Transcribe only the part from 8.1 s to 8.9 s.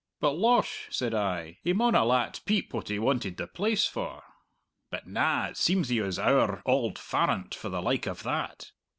that.